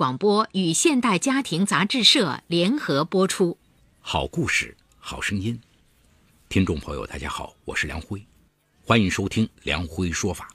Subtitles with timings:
[0.00, 3.58] 广播与现代家庭杂志社联合播出。
[4.00, 5.60] 好故事，好声音。
[6.48, 8.24] 听众朋友，大家好，我是梁辉，
[8.82, 10.48] 欢迎收听梁辉说法。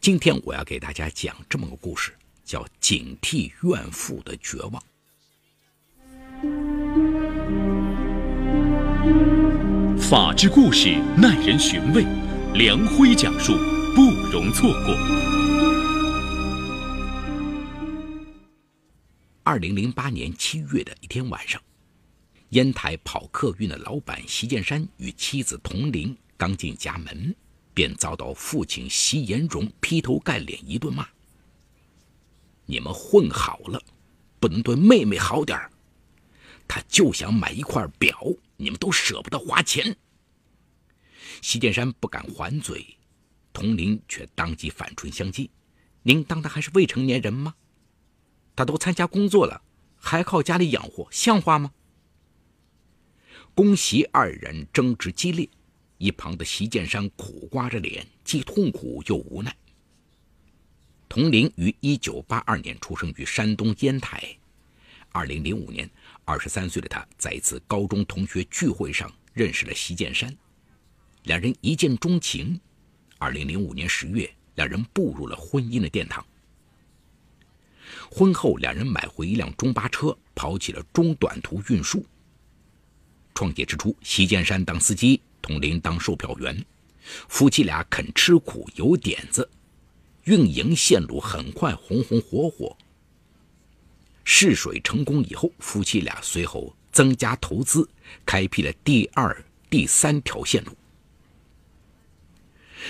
[0.00, 2.12] 今天我要给大家讲这么个故事，
[2.44, 4.82] 叫《警惕怨妇的绝望》。
[10.00, 12.04] 法治故事耐人寻味，
[12.54, 13.52] 梁辉讲述
[13.94, 14.02] 不
[14.32, 15.37] 容错过。
[19.48, 21.58] 二零零八年七月的一天晚上，
[22.50, 27.34] 烟台跑客运的老板席建山与妻子童玲刚进家门，
[27.72, 31.08] 便遭到父亲席延荣劈头盖脸一顿骂
[32.66, 33.82] ：“你们混好了，
[34.38, 35.70] 不能对妹妹好点儿。
[36.68, 38.22] 她就想买一块表。”
[38.58, 39.96] 你们都舍不得花钱。
[41.40, 42.98] 席建山不敢还嘴，
[43.54, 45.48] 童玲却当即反唇相讥
[46.04, 47.54] ：“您当他还是未成年人吗？
[48.58, 49.62] 他都参加工作了，
[49.96, 51.70] 还靠家里养活，像话吗？”
[53.54, 55.48] 公席二人争执激烈，
[55.98, 59.56] 一旁的席建山苦瓜着脸，既痛苦又无奈。
[61.08, 64.36] 童林于一九八二年出生于山东烟台，
[65.12, 65.88] 二零零五年。
[66.24, 70.36] 二十三岁的他在一次高中同学聚会上认识了席建山，
[71.22, 72.60] 两人一见钟情。
[73.18, 76.26] 二零零五年十月，两人步入了婚姻的殿堂。
[78.10, 82.04] 婚后，两人买回一辆中巴车，跑起了中短途运输。
[83.34, 86.64] 创业之初，席建山当司机，童林当售票员，
[87.28, 89.48] 夫妻俩肯吃苦，有点子，
[90.24, 92.76] 运营线路很快红红火火。
[94.24, 97.88] 试水成功以后，夫妻俩随后增加投资，
[98.26, 100.76] 开辟了第二、第三条线路。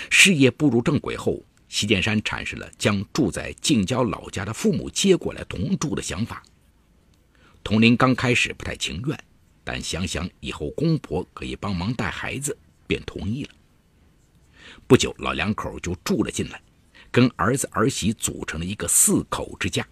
[0.09, 6.43] 事业步入正轨后，席建山产生了将住在近郊老家的父母接过来同住的想法。
[7.63, 9.23] 童林刚开始不太情愿，
[9.63, 13.51] 但想想以后公婆可以帮忙带孩子，便同意了。
[14.87, 16.61] 不久，老两口就住了进来，
[17.11, 19.87] 跟儿子儿媳组成了一个四口之家。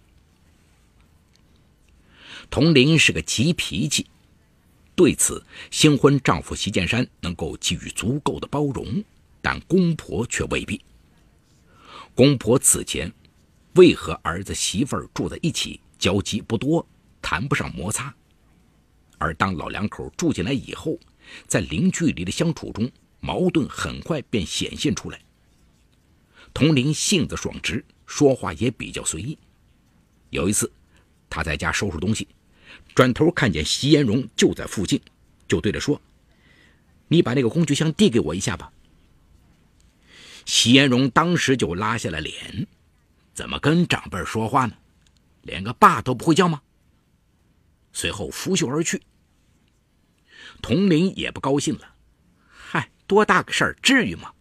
[2.50, 4.06] 童林是个急脾气，
[4.96, 9.04] 对此新婚丈夫席建山能够给予足够的包容，
[9.40, 10.80] 但公婆却未必。
[12.18, 13.12] 公婆此前
[13.76, 16.84] 为和儿子媳妇住在一起，交集不多，
[17.22, 18.12] 谈不上摩擦。
[19.18, 20.98] 而当老两口住进来以后，
[21.46, 22.90] 在零距离的相处中，
[23.20, 25.20] 矛盾很快便显现出来。
[26.52, 29.38] 童玲性子爽直，说话也比较随意。
[30.30, 30.68] 有一次，
[31.30, 32.26] 他在家收拾东西。
[32.96, 35.00] 转头看见席延荣就在附近，
[35.46, 36.00] 就对着说
[37.06, 38.72] ：“你把那个工具箱递给我一下吧。”
[40.48, 42.66] 席延荣当时就拉下了脸
[43.34, 44.74] ：“怎么跟长辈说话呢？
[45.42, 46.62] 连个爸都不会叫吗？”
[47.92, 49.02] 随后拂袖而去。
[50.62, 51.94] 童玲也不高兴了
[52.48, 54.32] ：“嗨，多大个事儿，至于吗？”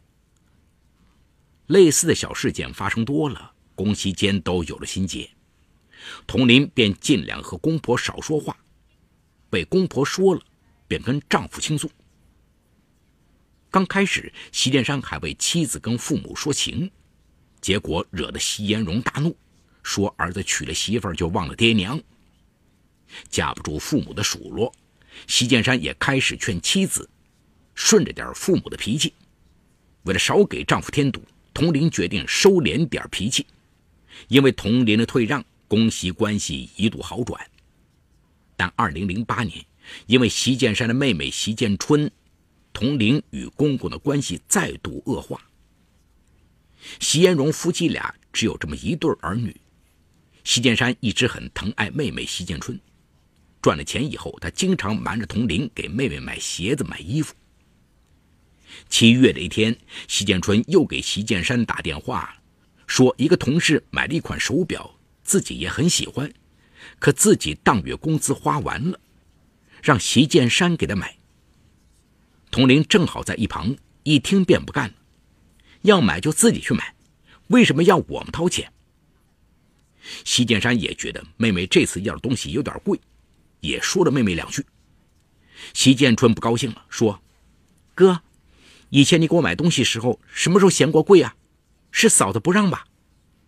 [1.68, 5.29] 类似的小事件发生多了，公媳间都有了心结。
[6.25, 8.56] 童林便尽量和公婆少说话，
[9.50, 10.41] 被公婆说了，
[10.88, 11.91] 便跟丈夫倾诉。
[13.78, 16.90] 刚开始，席建山还为妻子跟父母说情，
[17.62, 19.38] 结果惹得席延荣大怒，
[19.84, 22.02] 说儿子娶了媳妇就忘了爹娘。
[23.30, 24.74] 架不住父母的数落，
[25.28, 27.08] 席建山也开始劝妻子
[27.76, 29.14] 顺着点父母的脾气。
[30.06, 31.22] 为了少给丈夫添堵，
[31.54, 33.46] 童林决定收敛点脾气，
[34.28, 35.46] 因为童林的退让。
[35.68, 37.40] 公媳关系一度好转，
[38.56, 39.64] 但2008年，
[40.08, 42.10] 因为席建山的妹妹席建春，
[42.78, 45.42] 同龄与公公的关系再度恶化。
[47.00, 49.60] 席延荣夫妻俩只有这么一对儿女，
[50.44, 52.80] 席建山一直很疼爱妹妹席建春，
[53.64, 57.34] 赚了钱以后，他经常瞒着同龄给妹妹买鞋子、买衣服。
[58.90, 59.76] 七月的一天，
[60.08, 62.40] 席建春又给席建山打电话，
[62.86, 65.00] 说一个同事买了一款手表。
[65.24, 66.32] 自己也很喜欢，
[67.00, 69.00] 可自己当月工资花完了，
[69.81, 71.17] 让席建山给他买。
[72.57, 74.95] 童玲正好在一旁，一听便不干了，
[75.83, 76.95] 要买就自己去买，
[77.50, 78.74] 为什么要我们掏钱？
[80.25, 83.00] 席建山也觉得妹妹这次要的东西有点贵，
[83.59, 84.65] 也说了妹妹两句。
[85.75, 87.21] 席建春不高兴了，说
[87.94, 88.24] ：“哥，
[88.89, 91.36] 以前你给我买东西时候，什么时候嫌过贵啊？
[91.92, 92.88] 是嫂子不让吧？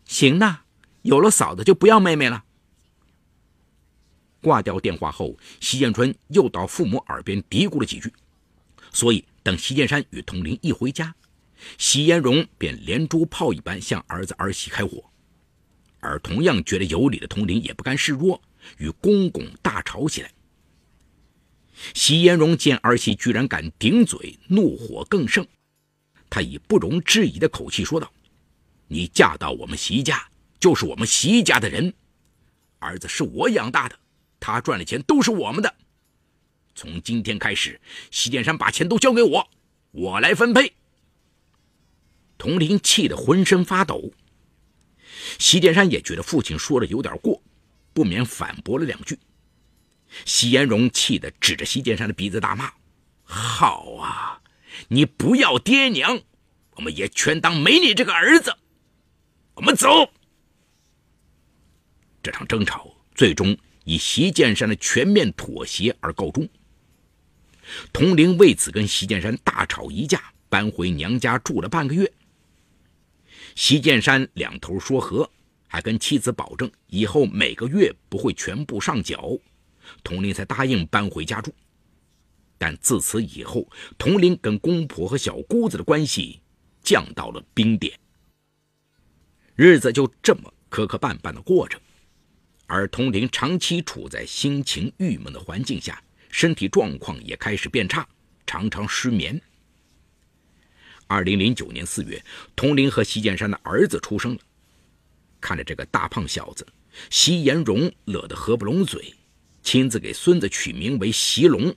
[0.06, 0.60] 行呐。”
[1.02, 2.44] 有了嫂子就不要妹妹了。
[4.40, 8.14] 挂掉电话后，席建春又到父母耳边嘀咕了几句，
[8.92, 11.14] 所以等席建山与童玲一回家，
[11.78, 15.04] 席延荣便连珠炮一般向儿子儿媳开火。
[16.00, 18.42] 而同样觉得有理的佟林也不甘示弱，
[18.78, 20.32] 与公公大吵起来。
[21.94, 25.46] 席延荣见儿媳居然敢顶嘴，怒火更盛。
[26.30, 28.12] 他以不容置疑的口气说道
[28.88, 31.94] ：“你嫁到我们席家，就是我们席家的人。
[32.80, 33.98] 儿子是我养大的，
[34.40, 35.76] 他赚的钱都是我们的。
[36.80, 37.78] 从今天开始，
[38.10, 39.50] 席建山把钱都交给我，
[39.92, 40.72] 我来分配。”
[42.40, 44.14] 佟林气得浑身发抖。
[45.38, 47.44] 席建山也觉得父亲说的有点过，
[47.92, 49.20] 不免反驳了两句。
[50.24, 52.72] 席延荣气得指着席建山的鼻子大骂
[53.24, 54.42] ：“好啊，
[54.88, 56.22] 你不要爹娘，
[56.78, 58.56] 我们也全当没你这个儿子。
[59.56, 60.14] 我们走。”
[62.24, 66.48] 这场争吵最终以席建山的全面妥协而告终。
[67.94, 72.12] 佟玲为此跟席建山大吵一架，搬回娘家住了半个月。
[73.56, 75.30] 席建山两头说和，
[75.68, 79.38] 还跟妻子保证以后每个月不会全部上缴。
[80.04, 81.52] 佟林才答应搬回家住，
[82.58, 83.68] 但自此以后，
[83.98, 86.40] 佟林跟公婆和小姑子的关系
[86.84, 87.98] 降到了冰点，
[89.56, 91.80] 日子就这么磕磕绊绊的过着。
[92.68, 98.08] 而佟林长期处在心情郁闷的环境下，身体状况也开始变差，
[98.46, 99.42] 常常失眠。
[101.08, 102.24] 二零零九年四月，
[102.56, 104.40] 佟林和席建山的儿子出生了，
[105.42, 106.66] 看着这个大胖小子，
[107.10, 109.14] 席延荣乐得合不拢嘴。
[109.62, 111.76] 亲自给孙子取名为席龙，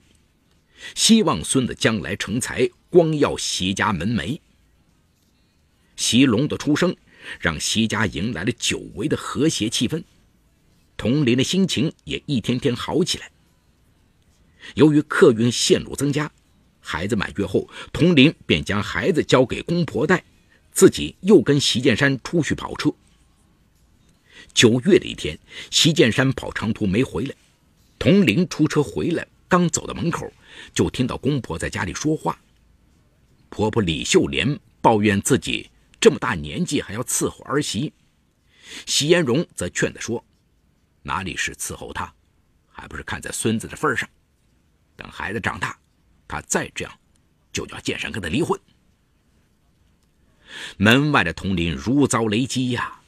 [0.95, 4.39] 希望孙子将来成才，光耀席家门楣。
[5.95, 6.95] 席龙的出生，
[7.39, 10.03] 让席家迎来了久违的和谐气氛，
[10.97, 13.29] 佟林的心情也一天天好起来。
[14.75, 16.31] 由于客运线路增加，
[16.79, 20.23] 孩子满月后，佟林便将孩子交给公婆带，
[20.71, 22.93] 自己又跟席建山出去跑车。
[24.53, 25.37] 九月的一天，
[25.71, 27.35] 席建山跑长途没回来。
[27.99, 30.31] 佟林出车回来，刚走到门口，
[30.73, 32.37] 就听到公婆在家里说话。
[33.49, 35.69] 婆婆李秀莲抱怨自己
[36.01, 37.93] 这么大年纪还要伺候儿媳，
[38.85, 40.23] 席延荣则劝她说
[41.03, 42.13] ：“哪里是伺候她，
[42.69, 44.09] 还不是看在孙子的份上。
[44.95, 45.77] 等孩子长大，
[46.27, 46.99] 他再这样，
[47.51, 48.59] 就叫剑山跟他离婚。”
[50.77, 52.99] 门外的佟林如遭雷击呀！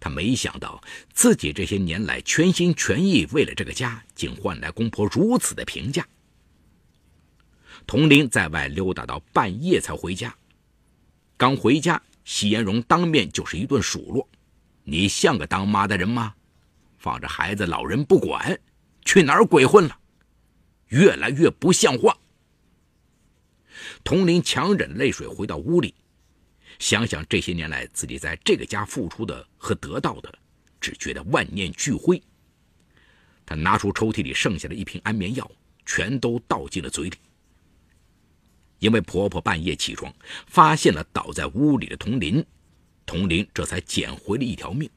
[0.00, 0.82] 他没想到
[1.12, 6.06] 自己这些年来全心全意为了这个家，竟换来公婆如此的评价。
[7.86, 10.34] 佟林在外溜达到半夜才回家，
[11.36, 14.28] 刚回家，席延荣当面就是一顿数落
[14.84, 16.34] ：“你像个当妈的人吗？
[16.98, 18.58] 放着孩子老人不管，
[19.04, 19.98] 去哪儿鬼混了？
[20.88, 22.16] 越来越不像话。”
[24.04, 25.94] 童林强忍泪水回到屋里。
[26.78, 30.38] 想想这些年来自己在这个家付出的和得到的，
[30.80, 32.22] 只觉得万念俱灰。
[33.46, 35.50] 他拿出抽屉里剩下的一瓶安眠药，
[35.86, 37.16] 全都倒进了嘴里。
[38.78, 40.14] 因为婆婆半夜起床，
[40.46, 42.44] 发现了倒在屋里的童林，
[43.06, 44.90] 童林这才捡回了一条命。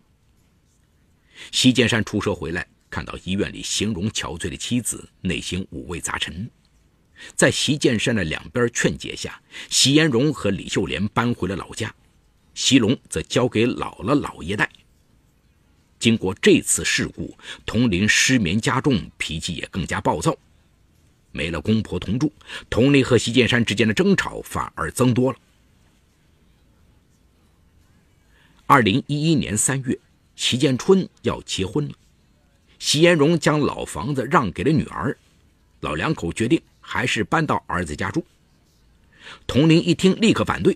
[1.52, 6.50] 席建山出车回来，看到医院里形容憔悴的妻子，内心五味杂陈。
[7.36, 11.94] 在席建山的两边劝解下，席延荣和李秀莲搬回了老家，
[12.54, 14.70] 席龙则交给姥姥姥爷带。
[16.00, 20.36] 经过这次事故，佟林失眠加重，脾气也更加暴躁。
[21.32, 22.32] 没了公婆同住，
[22.70, 25.38] 佟林和席建山之间的争吵反而增多了。
[28.66, 30.00] 二零一一年三月，
[30.36, 31.94] 席建春要结婚了，
[32.80, 35.16] 席延荣将老房子让给了女儿，
[35.82, 36.60] 老两口决定。
[36.92, 38.26] 还是搬到儿子家住。
[39.46, 40.76] 佟林一听，立刻反对。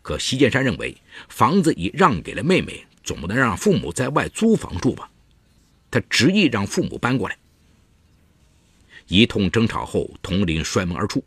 [0.00, 0.96] 可席建山认为，
[1.28, 5.10] 房子已让给了妹妹，总不能让父母在外租房住吧？
[5.90, 7.36] 他执意让父母搬过来。
[9.06, 11.22] 一通争吵后，佟林摔门而出，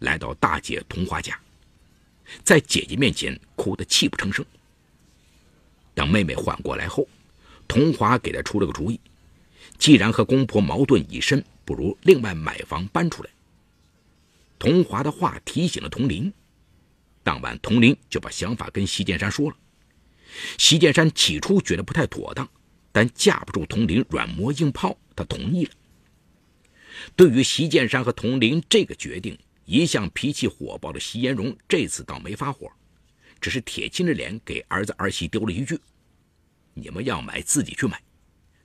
[0.00, 1.38] 来到大姐佟华家，
[2.42, 4.44] 在姐姐面前哭得泣不成声。
[5.94, 7.06] 等妹妹缓过来后，
[7.68, 8.98] 佟华给他出了个主意：
[9.78, 13.30] 既然和公婆矛盾已深，不如另外买房搬出来。
[14.58, 16.32] 童华的话提醒了童林，
[17.22, 19.56] 当晚童林就把想法跟席建山说了。
[20.58, 22.48] 席建山起初觉得不太妥当，
[22.92, 25.72] 但架不住童林软磨硬泡，他同意了。
[27.14, 32.70] 对于席建山和童林这个决定，一向脾气火爆的席延荣这次倒没发火，
[33.40, 35.78] 只是铁青着脸给儿子儿媳丢了一句
[36.72, 38.00] ：“你们要买自己去买，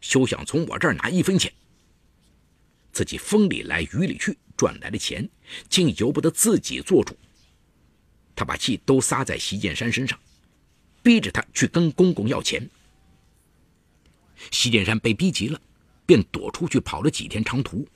[0.02, 1.52] 休想从我这儿拿一分钱。”
[2.92, 4.38] 自己风里来雨里去。
[4.58, 5.26] 赚来的钱，
[5.70, 7.18] 竟由不得自己做主。
[8.36, 10.20] 他把气都撒在席建山身上，
[11.02, 12.70] 逼着他去跟公公要钱。
[14.52, 15.62] 席建山被逼急了，
[16.06, 17.88] 便躲出去跑了几天长途。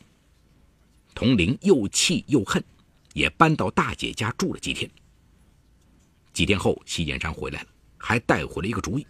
[1.13, 2.63] 童玲又气又恨，
[3.11, 4.89] 也搬到大姐家住了几天。
[6.31, 7.67] 几天后，席建山回来了，
[7.97, 9.05] 还带回了一个主意：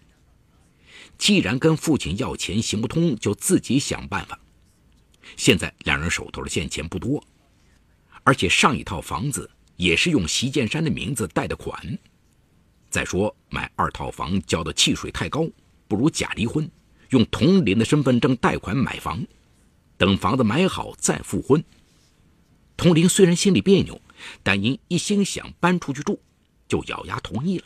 [1.17, 4.39] 既然跟父亲要钱行不通，就自己想办法。
[5.38, 7.24] 现在两人手头的现钱不多，
[8.24, 11.98] 而且上一套房子也是用席建山的名字贷的款。
[12.89, 15.48] 再说买二套房交的契税太高，
[15.88, 16.69] 不如假离婚，
[17.10, 19.25] 用同林的身份证贷款买房，
[19.98, 21.63] 等房子买好再复婚。
[22.75, 24.00] 童林虽然心里别扭，
[24.43, 26.19] 但因一心想搬出去住，
[26.67, 27.65] 就咬牙同意了。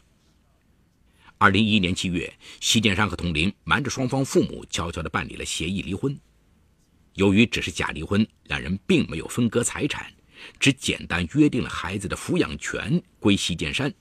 [1.39, 6.17] 二零一一年七月，席建山和童林瞒着双方父母，悄悄地办理了协议离婚。
[7.13, 10.12] 由于只是假离婚，两人并没有分割财产，
[10.60, 13.94] 只简单约定了孩子的抚养权归席建山，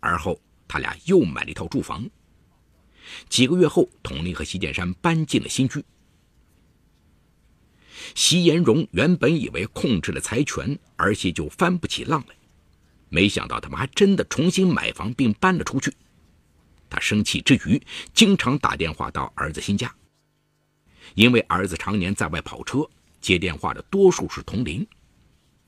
[0.00, 0.40] 而后。
[0.68, 2.08] 他俩又买了一套住房。
[3.28, 5.84] 几个月后，童林和席建山搬进了新居。
[8.14, 12.34] 席延荣原本以为控制了财权，儿媳就翻不起浪来，
[13.10, 15.92] 没想到他们还真的重新买房并搬了出去。
[16.92, 17.80] 他生气之余，
[18.12, 19.90] 经常打电话到儿子新家。
[21.14, 22.86] 因为儿子常年在外跑车，
[23.18, 24.86] 接电话的多数是童林。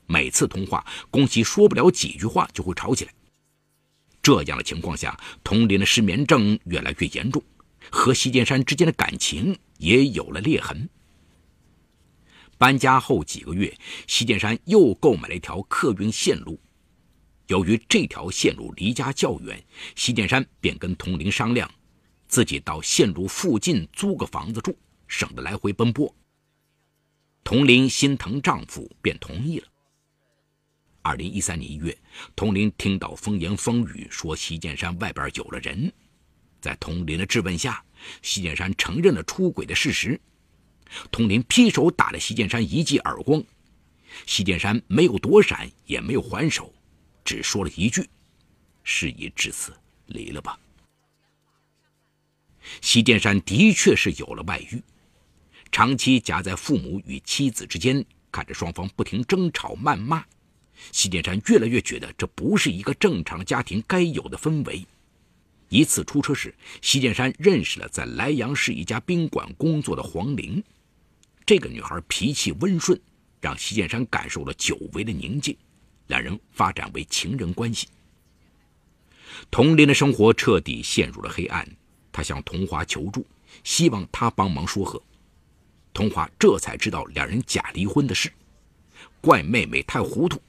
[0.05, 3.11] 每次通话，宫西说不了几句话就会吵起来。
[4.21, 7.43] 这样的情况下，童林的失眠症越来越严重，
[7.89, 10.87] 和席建山之间的感情也有了裂痕。
[12.57, 13.75] 搬家后几个月，
[14.07, 16.59] 席建山又购买了一条客运线路。
[17.47, 19.63] 由于这条线路离家较远，
[19.95, 21.69] 席建山便跟佟林商量，
[22.27, 24.75] 自己到线路附近租个房子住，
[25.07, 26.13] 省得来回奔波。
[27.43, 29.67] 佟林心疼丈夫，便同意了。
[31.03, 31.95] 二零一三年一月，
[32.35, 35.93] 佟林听到风言风语说席建山外边有了人，
[36.59, 37.85] 在佟林的质问下，
[38.23, 40.19] 席建山承认了出轨的事实。
[41.11, 43.43] 佟林劈手打了席建山一记耳光，
[44.25, 46.73] 席建山没有躲闪，也没有还手，
[47.25, 48.07] 只说了一句
[48.85, 49.73] ：“事已至此，
[50.05, 50.57] 离了吧。”
[52.81, 54.81] 席建山的确是有了外遇，
[55.71, 60.23] 长期夹在父母与妻子之间，看着双方不停争吵谩骂。
[60.91, 64.85] 席建山越来越觉得这不是一个正常家庭该有的氛围。
[65.69, 70.63] 一次出车时，席建山认识了在莱阳市一家宾馆工作的黄玲。
[71.45, 72.99] 这个女孩脾气温顺，
[73.41, 75.55] 让席建山感受了久违的宁静。
[76.07, 77.87] 两人发展为情人关系。
[79.51, 81.67] 童林的生活彻底陷入了黑暗，
[82.11, 83.25] 他向童华求助，
[83.63, 85.01] 希望他帮忙说和。
[85.93, 88.31] 童华这才知道两人假离婚的事，
[89.21, 90.41] 怪妹妹太糊涂。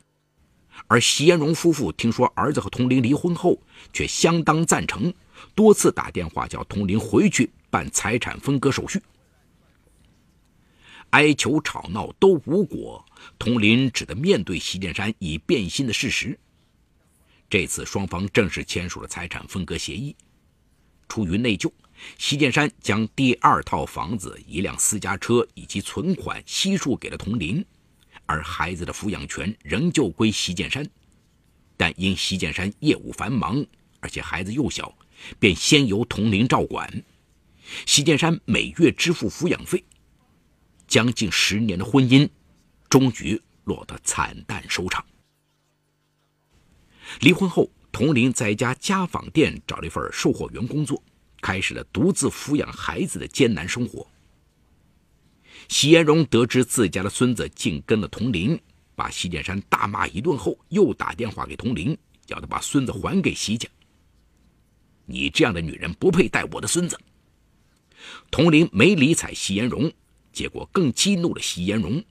[0.89, 3.59] 而席延荣夫妇听说儿子和童林离婚后，
[3.93, 5.13] 却相当赞成，
[5.55, 9.01] 多次打电话叫童林回去办财产分割手续。
[11.11, 13.05] 哀求吵闹都无果，
[13.39, 16.39] 童林只得面对席建山已变心的事实。
[17.49, 20.15] 这次双方正式签署了财产分割协议。
[21.09, 21.71] 出于内疚，
[22.19, 27.65] 席建山将第二套房子、一辆私家车以及存款悉数给了童林。
[28.29, 30.85] 而孩子的抚养权仍旧归席建山，
[31.77, 33.65] 但因席建山业务繁忙，
[34.01, 34.93] 而且孩子幼小，
[35.39, 37.05] 便先由童林照管。
[37.87, 39.85] 席建山每月支付抚养费，
[40.87, 42.29] 将近十年的婚姻，
[42.89, 45.05] 终于落得惨淡收场。
[47.21, 51.03] 离婚后，童林在一家家纺店找了一份售货员工作，
[51.41, 54.07] 开始了独自抚养孩子的艰难生活。
[55.69, 58.61] 席延荣得知自家的孙子竟跟了童林，
[58.95, 61.97] 把席建山大骂一顿后，又打电话给童林，
[62.29, 63.69] 要他把孙子还给席家。
[65.07, 66.99] 你这样的女人不配带我的孙子。
[68.31, 69.93] 童林没理睬席延荣，
[70.37, 72.05] 结果更激怒了席延荣。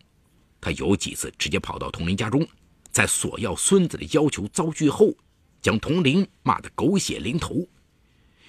[0.59, 2.45] 他有几次直接跑到童林家中，
[2.91, 5.15] 在索要孙子的要求遭拒后，
[5.61, 7.67] 将童林骂得狗血淋头，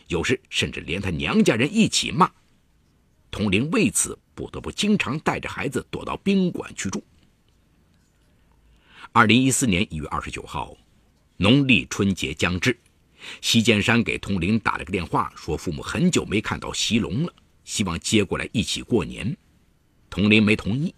[0.09, 2.30] 有时甚至连他娘家人一起骂。
[3.30, 4.18] 童林为此。
[4.37, 7.02] 不得不经常带着孩子躲到宾馆去住。
[9.12, 10.76] 二零一四年一月二十九号，
[11.38, 12.78] 农历春节将至，
[13.40, 17.33] 席建山给童林打了个电话，说父母很久没看到席龙了，
[17.64, 19.35] 希望接过来一起过年。
[20.11, 20.95] 童林没同意，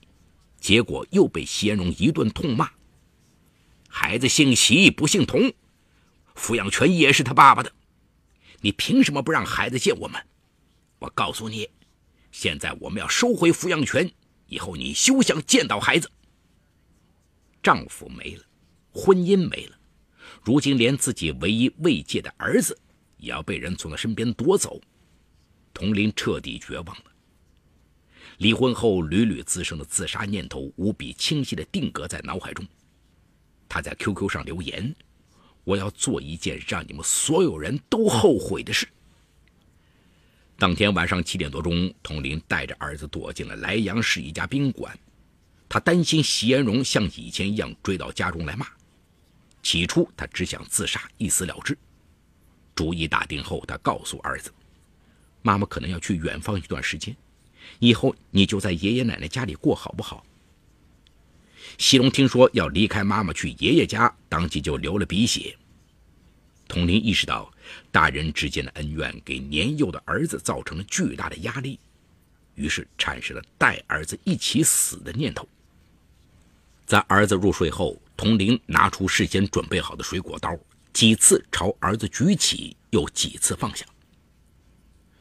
[0.61, 2.71] 结果又被席延荣一顿痛骂
[3.89, 5.53] ：“孩子姓席不姓童，
[6.35, 7.73] 抚养权也是他爸爸的，
[8.61, 10.21] 你凭什么不让孩子见我们？
[10.99, 11.69] 我告诉你。”
[12.31, 14.13] 现在我们要收回抚养权，
[14.47, 16.11] 以后你休想见到孩子。
[17.63, 18.45] 丈夫没了，
[18.93, 19.77] 婚姻没了，
[20.43, 22.79] 如今连自己唯一慰藉的儿子，
[23.17, 24.79] 也要被人从他身边夺走。
[25.73, 27.08] 童林彻底绝望了，
[28.39, 32.67] 离婚后屡屡滋生的自杀念头无比清晰地定格在脑海中。
[33.69, 34.95] 他在 QQ 上留言
[35.65, 38.89] ：“我要做一件让你们所有人都后悔的事。”
[40.57, 44.99] 当天晚上七点多钟，童林带着儿子躲进了莱阳市一家宾馆。
[45.69, 48.67] 他担心席延荣像以前一样追到家中来骂。
[49.63, 51.77] 起初，他只想自杀，一死了之。
[52.75, 54.51] 主意打定后，他告诉儿子
[55.43, 57.15] ：“妈妈可能要去远方一段时间，
[57.79, 60.25] 以后你就在爷爷奶奶家里过，好不好？”
[61.79, 65.57] 西龙听说要离开妈妈去爷爷家，当即就流了鼻血。
[66.67, 67.51] 童林意识到，
[67.91, 71.79] 大人之间的恩怨给年幼的儿子造成了巨大的压力，
[72.57, 75.49] 于是产生了带儿子一起死的念头。
[76.85, 80.59] 在儿子入睡后，童林拿出事先准备好的水果刀，
[80.93, 83.87] 几次朝儿子举起，又几次放下。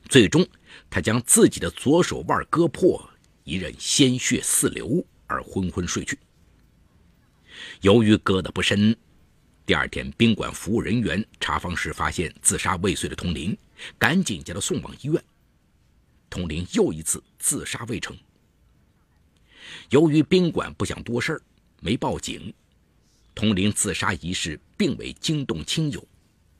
[0.09, 0.47] 最终，
[0.89, 3.08] 他将自己的左手腕割破，
[3.44, 6.17] 一人鲜血四流，而昏昏睡去。
[7.82, 8.96] 由于割得不深，
[9.65, 13.58] 第二天宾馆服务人员查房时发现自杀未遂的童林，
[13.98, 15.24] 赶紧将他送往医院。
[16.29, 18.15] 童林又一次自杀未成。
[19.89, 21.41] 由于宾馆不想多事
[21.82, 22.53] 没报警，
[23.36, 26.06] 童林自杀一事并未惊动亲友，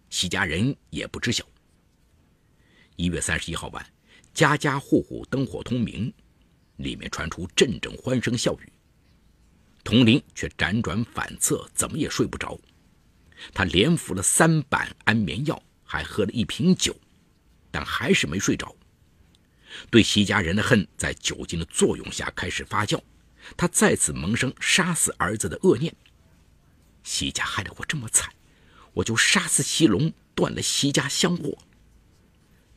[0.10, 1.46] 其家人也不知晓。
[2.96, 3.86] 一月三十一号晚，
[4.38, 6.14] 家家户户灯火通明，
[6.76, 8.72] 里面传出阵阵欢声笑语。
[9.84, 12.56] 童林却辗转反侧，怎么也睡不着。
[13.52, 16.96] 他连服了三板安眠药，还喝了一瓶酒，
[17.72, 18.76] 但还是没睡着。
[19.90, 23.02] 对席家人的恨在酒精的作用下开始发酵。
[23.58, 25.92] 他再次萌生杀死儿子的恶念。
[27.02, 28.32] 西家害得我这么惨，
[28.94, 31.58] 我就杀死西龙，断了西家香火。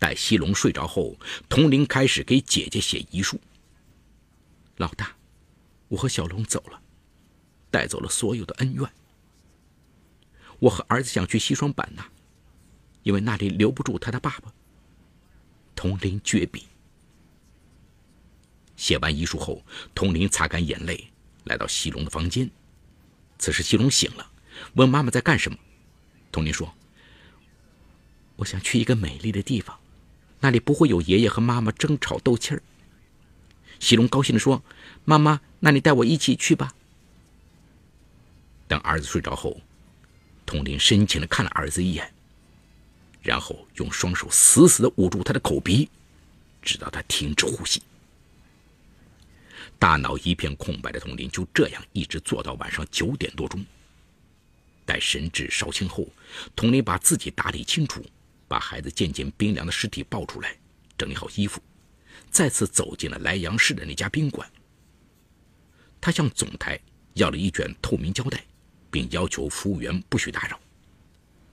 [0.00, 1.16] 待西龙睡着后，
[1.48, 3.38] 童林开始给姐姐写遗书。
[4.78, 5.14] 老大，
[5.88, 6.82] 我和小龙走了，
[7.70, 8.90] 带走了所有的恩怨。
[10.58, 12.10] 我和儿子想去西双版纳，
[13.02, 14.52] 因为那里留不住他的爸爸。
[15.76, 16.66] 童林绝笔。
[18.76, 19.62] 写完遗书后，
[19.94, 21.10] 童林擦干眼泪，
[21.44, 22.50] 来到西龙的房间。
[23.38, 24.30] 此时，西龙醒了，
[24.74, 25.58] 问妈妈在干什么。
[26.30, 26.74] 童林说
[28.36, 29.79] ：“我想去一个美丽的地方，
[30.40, 32.62] 那里不会有爷爷和妈妈争吵斗气儿。”
[33.78, 34.62] 西龙高兴地说
[35.04, 36.74] ：“妈妈，那你带我一起去吧。”
[38.68, 39.60] 等儿子睡着后，
[40.44, 42.12] 童林深情地看了儿子一眼，
[43.22, 45.88] 然后用双手死死地捂住他的口鼻，
[46.62, 47.82] 直到他停止呼吸。
[49.78, 53.64] 大脑一片空白的童林就这样一直坐到晚上九点多钟。
[54.84, 56.06] 待神志稍清后，
[56.54, 58.04] 童林把自己打理清楚，
[58.50, 60.56] 把孩子渐渐冰凉的尸体抱出来，
[60.98, 61.62] 整理好衣服，
[62.32, 64.50] 再次走进了莱阳市的那家宾馆。
[66.00, 66.76] 他向总台
[67.14, 68.44] 要了一卷透明胶带，
[68.90, 70.58] 并要求服务员不许打扰。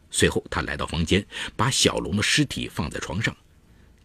[0.10, 1.24] 随后，他来到房间，
[1.56, 3.38] 把小龙的尸体放在床上，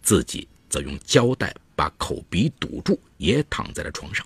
[0.02, 1.54] 自己则用胶带。
[1.74, 4.24] 把口鼻堵住，也躺在了床上。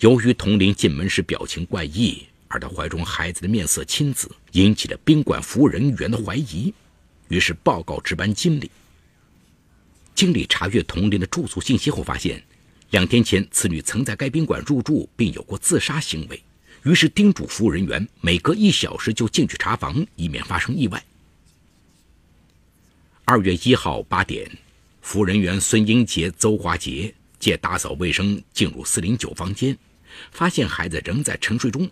[0.00, 6.72] 由于童林进门时表情怪异，而他怀中孩子的面色青紫，引起了宾馆服务人员的怀疑，
[7.28, 8.70] 于是报告值班经理。
[10.14, 12.42] 经理查阅童林的住宿信息后，发现
[12.90, 16.42] 两天前此女曾在该宾馆入住，并有过自杀行为，
[16.82, 21.02] 于是叮嘱服务人员每隔一小时就进去查房，以免发生意外。
[23.24, 24.46] 二月一号八点。
[25.00, 29.76] 服务人员孙英杰、邹华杰借打扫卫生进入四零九房间，
[30.30, 31.90] 发现孩子仍在沉睡中。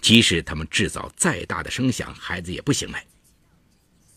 [0.00, 3.04] 即使他们制造再大的声响，孩子也不醒来。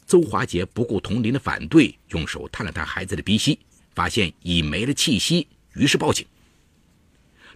[0.05, 3.59] 邹华杰不顾童林的反对，用手探了探孩子的鼻息，
[3.95, 6.25] 发现已没了气息，于是报警。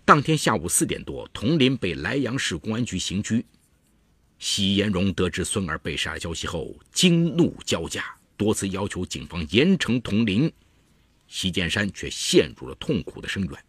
[0.06, 3.46] 当天下午四点多，童林被莱阳市公安局刑拘。
[4.40, 8.04] 席延荣得知孙儿被杀的消息后，惊怒交加。
[8.38, 10.52] 多次要求警方严惩童林，
[11.28, 13.66] 席建山却陷入了痛苦的深渊。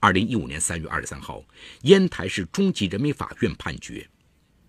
[0.00, 1.44] 二零一五年三月二十三号，
[1.82, 4.08] 烟台市中级人民法院判决，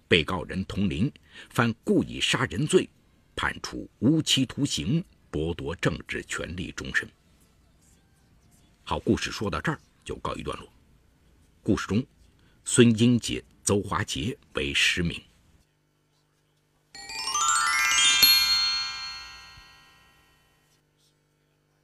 [0.08, 1.12] 被告人童林
[1.52, 2.89] 犯故意杀人罪，
[3.36, 7.08] 判处无期徒刑，剥夺政治权利终身。
[8.84, 10.68] 好，故事说到这儿就告一段落。
[11.62, 12.04] 故事中，
[12.65, 15.22] 孙英杰、邹华杰为实名。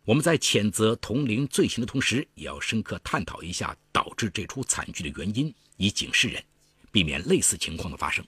[0.06, 6.44] 我们在谴责童林罪行的同时，也要深刻探讨一下导致这出惨剧的原因，以警示人，
[6.92, 8.24] 避免类似情况的发生。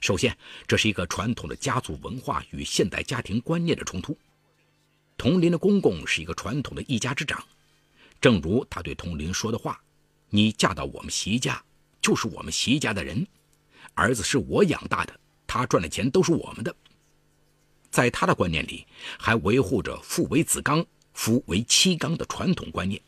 [0.00, 0.34] 首先，
[0.66, 4.16] 这是一个传统的家族文化与现代家庭观念的冲突。
[5.18, 7.46] 佟林的公公是一个传统的一家之长，
[8.18, 9.78] 正如他对佟林说的话
[10.30, 11.62] ：“你嫁到我们席家，
[12.00, 13.26] 就是我们席家的人，
[13.92, 16.74] 儿子是我养大的，他赚的钱都是我们的。”
[17.90, 18.86] 在他的观念里，
[19.18, 23.00] 还维护着父为子纲、夫为妻纲的传统观念。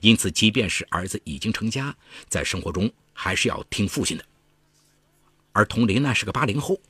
[0.00, 1.94] 因此，即便是儿子已经成家，
[2.28, 4.24] 在生活中还是要听父亲的。
[5.52, 6.80] 而佟林呢是个八零后，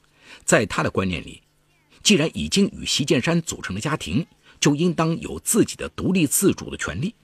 [0.45, 1.43] 在他的观念里，
[2.03, 4.27] 既然已经与席建山组成了家庭，
[4.61, 7.15] 就应当有自己的独立自主的权利。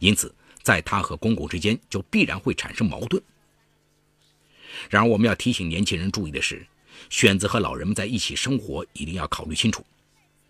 [0.00, 3.22] 因此，在他和公公之间就必然会产生矛盾。
[4.90, 6.66] 然而，我们要提醒年轻人注意的是，
[7.10, 9.84] 选择和老人们在一起生活，一定要考虑清楚，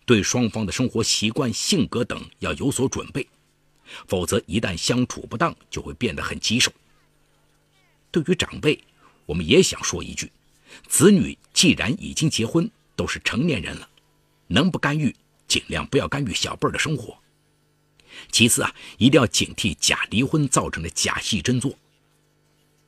[0.05, 3.27] 对双方的生活习惯、性格等要有所准备。
[4.07, 6.71] 否则，一旦相处不当，就会变得很棘手。
[8.09, 8.79] 对于长辈，
[9.25, 10.31] 我们也想说一句：
[10.87, 13.87] 子女既然已经结婚，都是成年人了，
[14.47, 15.15] 能不干预，
[15.47, 17.15] 尽量不要干预小辈儿的生活。
[18.31, 21.77] 其次啊，一定要警惕假离婚造成的假戏真做。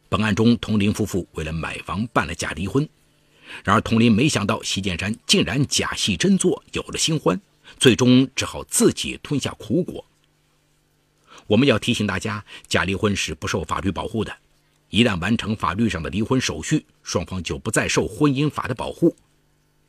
[0.10, 2.88] 本案中，佟林夫妇为了买房办了假离婚，
[3.64, 7.40] 然而佟林没想到席建山竟然假戏真做，有了新欢，
[7.80, 10.06] 最终只好自己吞下苦果。
[11.48, 14.36] 我们要提醒大家，假离婚是不受法律保护的。
[14.90, 19.16] 一旦完成法律上的离婚手续，双方就不再受婚姻法的保护。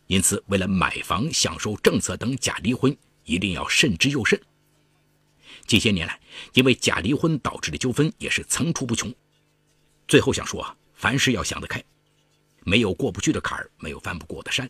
[0.07, 4.41] 因此，为了买房、享受政策等假离婚，一定要慎之又慎。
[5.67, 6.19] 近些年来，
[6.55, 9.13] 因为假离婚导致的纠纷也是层出不穷。
[10.07, 11.83] 最后想说啊，凡事要想得开，
[12.69, 14.69] 没有过不去的坎儿，没有翻不过的山。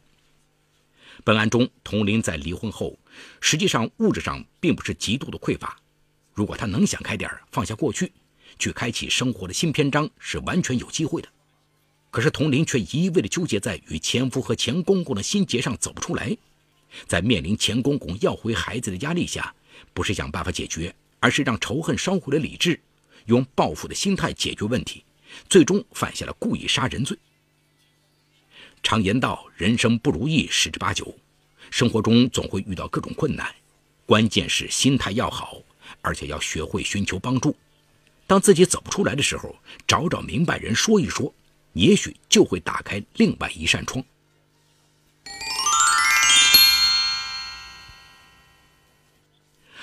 [1.25, 2.97] 本案中，佟林在离婚后，
[3.41, 5.77] 实际上物质上并不是极度的匮乏。
[6.33, 8.13] 如果他能想开点儿放下过去，
[8.57, 11.29] 去开启生活的新篇章，是完全有机会的。
[12.11, 16.37] 可是佟林却一味的纠结在与前夫和前公公的心结上走不出来，
[17.09, 19.53] 在面临前公公要回孩子的压力下，
[19.93, 22.81] 不是想办法解决，而是让仇恨烧毁了理智，
[23.27, 25.05] 用报复的心态解决问题，
[25.51, 27.19] 最终犯下了故意杀人罪。
[28.83, 31.15] 常言道，人生不如意十之八九，
[31.71, 33.55] 生活中总会遇到各种困难，
[34.07, 35.63] 关键是心态要好。
[36.03, 37.57] 而且要学会寻求帮助，
[38.27, 41.33] 当自己走不出来的时候，找找明白人说一说，
[41.73, 44.05] 也许就会打开另外一扇窗。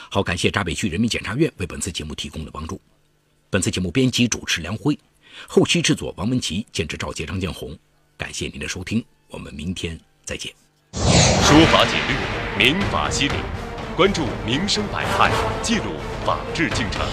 [0.09, 2.79] 好，感谢闸北区人民检察院为本次节目提供的帮助。
[3.49, 4.97] 本次节目编辑主持梁辉，
[5.47, 7.77] 后期制作王文琪，监制赵杰、张建红。
[8.17, 10.49] 感谢您的收听，我们明天再见。
[10.93, 12.15] 说法解律，
[12.57, 13.33] 民法析理。
[13.93, 15.29] 关注民生百态，
[15.61, 15.91] 记录
[16.25, 17.05] 法治进程。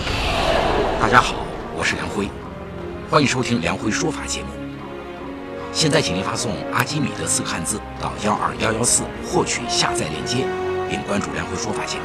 [1.01, 1.45] 大家好，
[1.77, 2.29] 我是梁辉，
[3.11, 4.49] 欢迎收听梁辉说法节目。
[5.73, 10.47] 现在，请您发送“阿基米德”四个汉字到幺二幺幺四获取下载链接，
[10.89, 12.05] 并关注梁辉说法节目。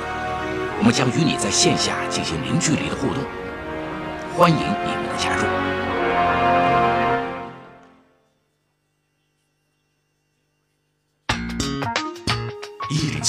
[0.79, 3.23] 我们将与你在线下进行零距离的互动，
[4.35, 5.76] 欢迎你们的加入。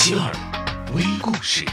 [0.08, 0.32] 第二。
[0.94, 1.68] 微故事。